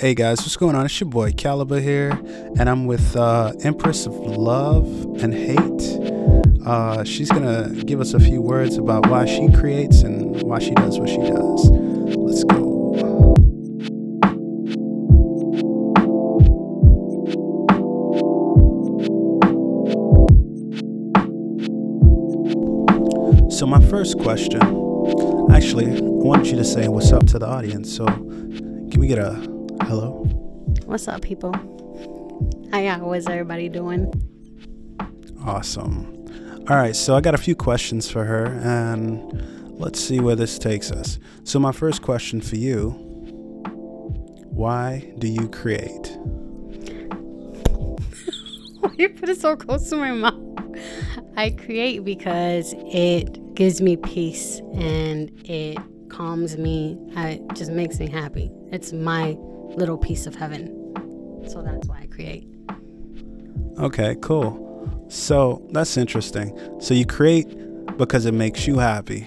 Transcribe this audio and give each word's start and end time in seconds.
Hey 0.00 0.14
guys, 0.14 0.38
what's 0.42 0.56
going 0.56 0.76
on? 0.76 0.84
It's 0.86 1.00
your 1.00 1.08
boy 1.08 1.32
Caliber 1.32 1.80
here, 1.80 2.12
and 2.56 2.70
I'm 2.70 2.86
with 2.86 3.16
uh, 3.16 3.52
Empress 3.64 4.06
of 4.06 4.14
Love 4.14 4.86
and 5.20 5.34
Hate. 5.34 6.64
Uh, 6.64 7.02
she's 7.02 7.28
gonna 7.28 7.70
give 7.84 8.00
us 8.00 8.14
a 8.14 8.20
few 8.20 8.40
words 8.40 8.76
about 8.76 9.08
why 9.08 9.26
she 9.26 9.50
creates 9.50 10.02
and 10.02 10.40
why 10.44 10.60
she 10.60 10.70
does 10.70 11.00
what 11.00 11.08
she 11.08 11.16
does. 11.16 11.70
Let's 12.14 12.44
go. 12.44 12.94
So, 23.50 23.66
my 23.66 23.84
first 23.90 24.16
question 24.20 24.62
actually, 25.50 25.86
I 25.86 26.00
want 26.00 26.46
you 26.46 26.56
to 26.56 26.64
say 26.64 26.86
what's 26.86 27.10
up 27.10 27.26
to 27.26 27.40
the 27.40 27.48
audience. 27.48 27.92
So, 27.92 28.06
can 28.06 29.00
we 29.00 29.08
get 29.08 29.18
a 29.18 29.47
hello? 29.82 30.24
What's 30.84 31.08
up, 31.08 31.22
people? 31.22 31.52
How 32.72 33.12
is 33.12 33.26
everybody 33.26 33.68
doing? 33.68 34.12
Awesome. 35.44 36.14
All 36.68 36.76
right, 36.76 36.94
so 36.94 37.16
I 37.16 37.20
got 37.20 37.34
a 37.34 37.38
few 37.38 37.56
questions 37.56 38.10
for 38.10 38.24
her, 38.24 38.46
and 38.62 39.78
let's 39.78 39.98
see 40.00 40.20
where 40.20 40.36
this 40.36 40.58
takes 40.58 40.90
us. 40.90 41.18
So, 41.44 41.58
my 41.58 41.72
first 41.72 42.02
question 42.02 42.40
for 42.40 42.56
you 42.56 42.90
why 44.50 45.12
do 45.18 45.28
you 45.28 45.48
create? 45.48 46.18
Why 48.80 48.90
you 48.98 49.08
put 49.10 49.28
it 49.28 49.40
so 49.40 49.56
close 49.56 49.88
to 49.90 49.96
my 49.96 50.10
mouth? 50.10 50.42
I 51.36 51.50
create 51.50 52.04
because 52.04 52.74
it 52.76 53.54
gives 53.54 53.80
me 53.80 53.96
peace 53.96 54.60
and 54.74 55.30
it 55.48 55.78
calms 56.08 56.58
me. 56.58 56.98
It 57.16 57.40
just 57.54 57.70
makes 57.70 58.00
me 58.00 58.10
happy. 58.10 58.50
It's 58.72 58.92
my 58.92 59.36
little 59.76 59.98
piece 59.98 60.26
of 60.26 60.34
heaven. 60.34 60.74
So 61.48 61.62
that's 61.62 61.86
why 61.86 62.00
I 62.02 62.06
create. 62.06 62.48
Okay, 63.78 64.16
cool. 64.20 65.06
So 65.08 65.66
that's 65.70 65.96
interesting. 65.96 66.58
So 66.80 66.94
you 66.94 67.06
create 67.06 67.46
because 67.96 68.26
it 68.26 68.34
makes 68.34 68.66
you 68.66 68.78
happy. 68.78 69.22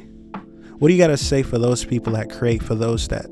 What 0.78 0.88
do 0.88 0.94
you 0.94 1.00
got 1.00 1.08
to 1.08 1.18
say 1.18 1.44
for 1.44 1.58
those 1.58 1.86
people 1.86 2.14
that 2.14 2.30
create 2.30 2.64
for 2.64 2.76
those 2.76 3.08
that, 3.10 3.28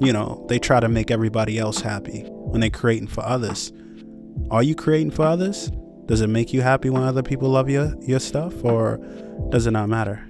you 0.00 0.12
know, 0.12 0.44
they 0.48 0.58
try 0.58 0.80
to 0.80 0.88
make 0.88 1.10
everybody 1.10 1.58
else 1.58 1.80
happy 1.80 2.22
when 2.28 2.60
they're 2.60 2.70
creating 2.70 3.08
for 3.08 3.22
others? 3.24 3.72
Are 4.50 4.62
you 4.62 4.74
creating 4.74 5.10
for 5.10 5.24
others? 5.24 5.70
Does 6.06 6.20
it 6.20 6.28
make 6.28 6.52
you 6.52 6.62
happy 6.62 6.90
when 6.90 7.02
other 7.02 7.22
people 7.22 7.48
love 7.48 7.70
your 7.70 7.94
your 8.00 8.20
stuff 8.20 8.64
or 8.64 8.98
does 9.50 9.66
it 9.66 9.70
not 9.70 9.88
matter? 9.88 10.26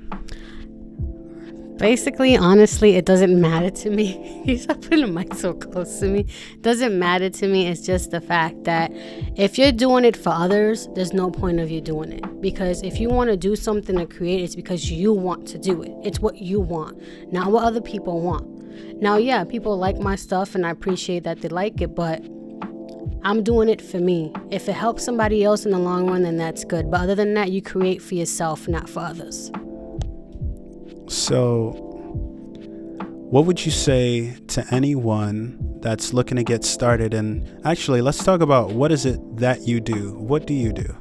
Basically, 1.77 2.37
honestly, 2.37 2.95
it 2.95 3.05
doesn't 3.05 3.41
matter 3.41 3.69
to 3.71 3.91
me. 3.91 4.43
you 4.47 4.59
stop 4.59 4.81
putting 4.81 5.01
the 5.01 5.07
mic 5.09 5.35
so 5.35 5.55
close 5.55 5.99
to 6.01 6.07
me. 6.07 6.27
Doesn't 6.61 6.97
matter 6.99 7.29
to 7.31 7.49
me. 7.49 7.67
It's 7.67 7.81
just 7.81 8.13
the 8.13 8.21
fact 8.21 8.63
that 8.65 8.93
if 9.37 9.59
you're 9.59 9.73
doing 9.73 10.05
it 10.05 10.17
for 10.17 10.31
others, 10.31 10.89
there's 10.95 11.13
no 11.13 11.31
point 11.31 11.59
of 11.59 11.71
you 11.71 11.81
doing 11.81 12.13
it. 12.13 12.41
Because 12.41 12.83
if 12.83 13.01
you 13.01 13.09
want 13.09 13.31
to 13.31 13.37
do 13.37 13.57
something 13.57 13.99
to 13.99 14.07
create, 14.07 14.43
it's 14.43 14.55
because 14.55 14.91
you 14.91 15.13
want 15.13 15.49
to 15.49 15.59
do 15.59 15.83
it. 15.83 15.93
It's 16.05 16.21
what 16.21 16.39
you 16.39 16.61
want, 16.61 17.03
not 17.33 17.51
what 17.51 17.65
other 17.65 17.81
people 17.81 18.21
want. 18.21 19.03
Now, 19.03 19.17
yeah, 19.17 19.43
people 19.45 19.77
like 19.77 19.99
my 19.99 20.15
stuff 20.15 20.55
and 20.55 20.65
I 20.65 20.71
appreciate 20.71 21.25
that 21.25 21.41
they 21.41 21.49
like 21.49 21.81
it, 21.81 21.95
but 21.95 22.23
I'm 23.25 23.43
doing 23.43 23.69
it 23.69 23.83
for 23.83 23.99
me. 23.99 24.33
If 24.51 24.69
it 24.69 24.75
helps 24.75 25.05
somebody 25.05 25.43
else 25.43 25.65
in 25.65 25.73
the 25.73 25.79
long 25.79 26.07
run, 26.09 26.23
then 26.23 26.37
that's 26.37 26.65
good. 26.65 26.91
But 26.91 27.01
other 27.01 27.15
than 27.15 27.35
that, 27.35 27.51
you 27.51 27.63
create 27.63 28.01
for 28.01 28.15
yourself, 28.15 28.69
not 28.69 28.89
for 28.89 29.01
others. 29.01 29.51
So, 31.09 31.73
what 33.31 33.47
would 33.47 33.65
you 33.65 33.73
say 33.73 34.37
to 34.49 34.65
anyone 34.71 35.81
that's 35.81 36.13
looking 36.15 36.37
to 36.37 36.45
get 36.45 36.65
started? 36.65 37.15
And 37.15 37.61
actually, 37.65 38.01
let's 38.01 38.23
talk 38.23 38.41
about 38.41 38.73
what 38.73 38.93
is 38.93 39.05
it 39.05 39.19
that 39.37 39.67
you 39.67 39.81
do? 39.81 40.15
What 40.15 40.47
do 40.47 40.55
you 40.55 40.73
do? 40.73 40.97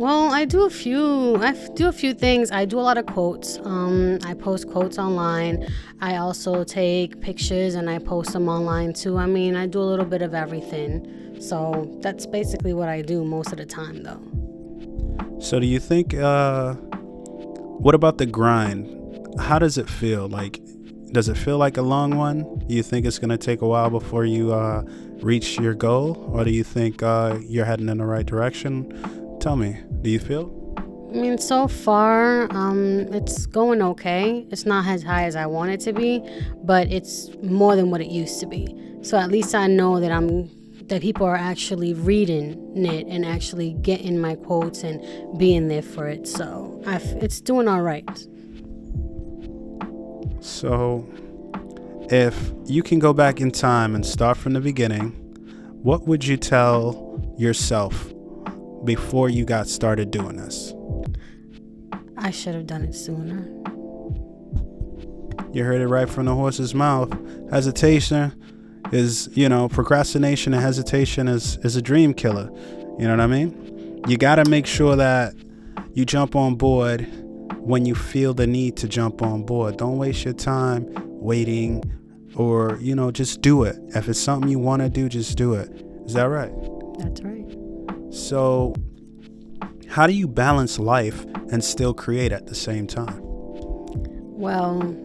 Well, 0.00 0.32
I 0.32 0.46
do 0.46 0.64
a 0.64 0.70
few. 0.70 1.36
I 1.36 1.52
do 1.74 1.88
a 1.88 1.92
few 1.92 2.14
things. 2.14 2.50
I 2.50 2.64
do 2.64 2.78
a 2.78 2.80
lot 2.80 2.96
of 2.96 3.04
quotes. 3.06 3.58
Um, 3.64 4.18
I 4.24 4.32
post 4.32 4.66
quotes 4.68 4.98
online. 4.98 5.66
I 6.00 6.16
also 6.16 6.64
take 6.64 7.20
pictures 7.20 7.74
and 7.74 7.90
I 7.90 7.98
post 7.98 8.32
them 8.32 8.48
online 8.48 8.94
too. 8.94 9.18
I 9.18 9.26
mean, 9.26 9.56
I 9.56 9.66
do 9.66 9.78
a 9.78 9.84
little 9.84 10.06
bit 10.06 10.22
of 10.22 10.32
everything. 10.32 11.36
So 11.38 11.98
that's 12.00 12.24
basically 12.24 12.72
what 12.72 12.88
I 12.88 13.02
do 13.02 13.24
most 13.24 13.52
of 13.52 13.58
the 13.58 13.66
time, 13.66 14.02
though. 14.02 14.22
So, 15.38 15.60
do 15.60 15.66
you 15.66 15.78
think? 15.78 16.14
Uh, 16.14 16.74
what 17.80 17.94
about 17.94 18.18
the 18.18 18.26
grind? 18.26 18.86
How 19.38 19.58
does 19.58 19.78
it 19.78 19.88
feel? 19.88 20.28
Like, 20.28 20.60
does 21.12 21.28
it 21.30 21.36
feel 21.36 21.56
like 21.56 21.78
a 21.78 21.82
long 21.82 22.16
one? 22.16 22.62
You 22.68 22.82
think 22.82 23.06
it's 23.06 23.18
gonna 23.18 23.38
take 23.38 23.62
a 23.62 23.66
while 23.66 23.88
before 23.88 24.26
you 24.26 24.52
uh, 24.52 24.82
reach 25.22 25.58
your 25.58 25.74
goal, 25.74 26.30
or 26.30 26.44
do 26.44 26.50
you 26.50 26.62
think 26.62 27.02
uh, 27.02 27.38
you're 27.42 27.64
heading 27.64 27.88
in 27.88 27.96
the 27.96 28.04
right 28.04 28.26
direction? 28.26 29.38
Tell 29.40 29.56
me, 29.56 29.78
do 30.02 30.10
you 30.10 30.18
feel? 30.18 30.54
I 30.76 31.12
mean, 31.14 31.38
so 31.38 31.66
far, 31.68 32.46
um, 32.54 33.00
it's 33.14 33.46
going 33.46 33.80
okay. 33.82 34.46
It's 34.50 34.66
not 34.66 34.86
as 34.86 35.02
high 35.02 35.24
as 35.24 35.34
I 35.34 35.46
want 35.46 35.70
it 35.70 35.80
to 35.80 35.94
be, 35.94 36.22
but 36.62 36.86
it's 36.92 37.30
more 37.42 37.76
than 37.76 37.90
what 37.90 38.02
it 38.02 38.10
used 38.10 38.40
to 38.40 38.46
be. 38.46 38.76
So 39.00 39.16
at 39.16 39.30
least 39.30 39.54
I 39.54 39.66
know 39.66 39.98
that 40.00 40.12
I'm 40.12 40.50
that 40.90 41.00
people 41.00 41.24
are 41.24 41.36
actually 41.36 41.94
reading 41.94 42.76
it 42.76 43.06
and 43.06 43.24
actually 43.24 43.74
getting 43.74 44.18
my 44.18 44.34
quotes 44.34 44.82
and 44.82 45.00
being 45.38 45.68
there 45.68 45.82
for 45.82 46.08
it. 46.08 46.26
So 46.26 46.82
I've, 46.84 47.04
it's 47.22 47.40
doing 47.40 47.68
all 47.68 47.80
right. 47.80 48.26
So, 50.40 51.06
if 52.10 52.52
you 52.66 52.82
can 52.82 52.98
go 52.98 53.12
back 53.12 53.40
in 53.40 53.50
time 53.52 53.94
and 53.94 54.04
start 54.04 54.36
from 54.36 54.54
the 54.54 54.60
beginning, 54.60 55.10
what 55.82 56.08
would 56.08 56.24
you 56.24 56.36
tell 56.36 57.34
yourself 57.38 58.12
before 58.84 59.28
you 59.28 59.44
got 59.44 59.68
started 59.68 60.10
doing 60.10 60.36
this? 60.36 60.74
I 62.16 62.30
should 62.30 62.54
have 62.54 62.66
done 62.66 62.82
it 62.82 62.94
sooner. 62.94 63.46
You 65.52 65.64
heard 65.64 65.80
it 65.80 65.88
right 65.88 66.08
from 66.08 66.26
the 66.26 66.34
horse's 66.34 66.74
mouth. 66.74 67.12
Hesitation 67.50 68.32
is, 68.92 69.28
you 69.32 69.48
know, 69.48 69.68
procrastination 69.68 70.54
and 70.54 70.62
hesitation 70.62 71.28
is 71.28 71.56
is 71.58 71.76
a 71.76 71.82
dream 71.82 72.14
killer. 72.14 72.50
You 72.98 73.06
know 73.06 73.12
what 73.12 73.20
I 73.20 73.26
mean? 73.26 74.02
You 74.06 74.16
got 74.16 74.36
to 74.36 74.48
make 74.48 74.66
sure 74.66 74.96
that 74.96 75.34
you 75.94 76.04
jump 76.04 76.36
on 76.36 76.54
board 76.54 77.06
when 77.58 77.84
you 77.84 77.94
feel 77.94 78.34
the 78.34 78.46
need 78.46 78.76
to 78.78 78.88
jump 78.88 79.22
on 79.22 79.42
board. 79.42 79.76
Don't 79.76 79.98
waste 79.98 80.24
your 80.24 80.34
time 80.34 80.86
waiting 81.06 81.82
or, 82.34 82.78
you 82.80 82.94
know, 82.94 83.10
just 83.10 83.42
do 83.42 83.64
it. 83.64 83.76
If 83.94 84.08
it's 84.08 84.18
something 84.18 84.50
you 84.50 84.58
want 84.58 84.82
to 84.82 84.88
do, 84.88 85.08
just 85.08 85.36
do 85.36 85.54
it. 85.54 85.70
Is 86.06 86.14
that 86.14 86.24
right? 86.24 86.52
That's 86.98 87.20
right. 87.22 87.46
So, 88.12 88.74
how 89.88 90.06
do 90.06 90.12
you 90.12 90.26
balance 90.26 90.78
life 90.78 91.24
and 91.52 91.62
still 91.62 91.92
create 91.92 92.32
at 92.32 92.46
the 92.46 92.54
same 92.54 92.86
time? 92.86 93.20
Well, 93.22 94.96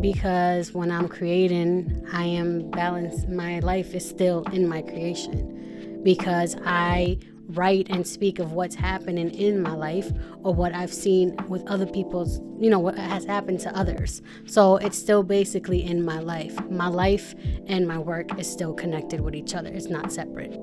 because 0.00 0.72
when 0.72 0.90
I'm 0.90 1.08
creating, 1.08 2.06
I 2.12 2.24
am 2.24 2.70
balanced. 2.70 3.28
My 3.28 3.60
life 3.60 3.94
is 3.94 4.08
still 4.08 4.42
in 4.52 4.68
my 4.68 4.82
creation 4.82 6.00
because 6.02 6.56
I 6.64 7.18
write 7.48 7.88
and 7.90 8.06
speak 8.06 8.38
of 8.38 8.52
what's 8.52 8.74
happening 8.74 9.30
in 9.30 9.62
my 9.62 9.72
life 9.72 10.10
or 10.42 10.52
what 10.52 10.74
I've 10.74 10.92
seen 10.92 11.36
with 11.48 11.66
other 11.66 11.86
people's, 11.86 12.40
you 12.58 12.70
know, 12.70 12.78
what 12.78 12.98
has 12.98 13.24
happened 13.24 13.60
to 13.60 13.76
others. 13.76 14.20
So 14.46 14.76
it's 14.76 14.98
still 14.98 15.22
basically 15.22 15.84
in 15.84 16.04
my 16.04 16.18
life. 16.18 16.58
My 16.68 16.88
life 16.88 17.34
and 17.66 17.86
my 17.86 17.98
work 17.98 18.38
is 18.38 18.50
still 18.50 18.74
connected 18.74 19.20
with 19.20 19.34
each 19.34 19.54
other, 19.54 19.70
it's 19.70 19.88
not 19.88 20.12
separate. 20.12 20.58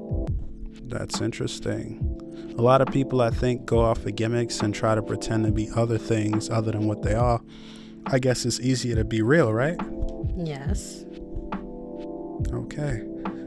That's 0.90 1.22
interesting. 1.22 2.10
A 2.58 2.62
lot 2.62 2.82
of 2.82 2.90
people, 2.90 3.22
I 3.22 3.32
think, 3.32 3.66
go 3.66 3.80
off 3.80 4.06
of 4.06 4.16
gimmicks 4.16 4.60
and 4.60 4.76
try 4.76 4.94
to 4.94 5.02
pretend 5.02 5.46
to 5.46 5.52
be 5.52 5.70
other 5.76 5.98
things 5.98 6.50
other 6.50 6.72
than 6.72 6.88
what 6.88 7.02
they 7.02 7.16
are. 7.16 7.42
I 8.08 8.20
guess 8.20 8.46
it's 8.46 8.60
easier 8.60 8.96
to 8.96 9.04
be 9.04 9.22
real, 9.22 9.54
right? 9.54 9.80
Yes. 10.38 11.06
Okay. 12.52 13.04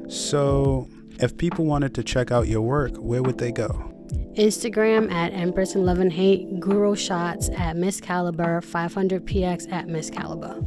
So, 0.09 0.89
if 1.21 1.37
people 1.37 1.65
wanted 1.65 1.95
to 1.95 2.05
check 2.05 2.31
out 2.31 2.47
your 2.49 2.63
work, 2.63 2.97
where 2.97 3.23
would 3.23 3.39
they 3.39 3.53
go? 3.53 3.93
Instagram 4.37 5.11
at 5.11 5.33
Empress 5.33 5.75
and 5.75 5.87
Love 5.87 5.99
and 5.99 6.13
Hate, 6.13 6.61
Guru 6.61 6.95
Shots 6.95 7.49
at 7.57 7.77
Miss 7.77 8.01
Caliber, 8.01 8.61
500px 8.61 9.73
at 9.73 9.89
Miss 9.89 10.11
Caliber. 10.11 10.61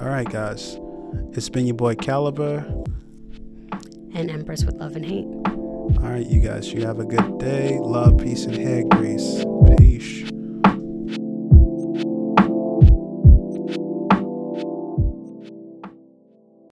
All 0.00 0.08
right, 0.08 0.28
guys. 0.28 0.78
It's 1.32 1.48
been 1.48 1.66
your 1.66 1.76
boy 1.76 1.94
Caliber. 1.94 2.58
And 4.14 4.30
Empress 4.30 4.64
with 4.64 4.74
Love 4.76 4.96
and 4.96 5.04
Hate. 5.04 5.26
All 5.26 6.10
right, 6.10 6.26
you 6.26 6.40
guys, 6.40 6.72
you 6.72 6.84
have 6.86 6.98
a 6.98 7.04
good 7.04 7.38
day. 7.38 7.78
Love, 7.80 8.18
peace, 8.18 8.44
and 8.44 8.56
hair 8.56 8.84
grease. 8.84 9.41